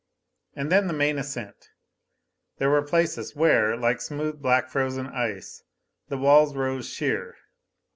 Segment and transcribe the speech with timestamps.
[0.55, 1.69] And then the main ascent.
[2.57, 5.61] There were places where, like smooth black frozen ice,
[6.07, 7.35] the walls rose sheer.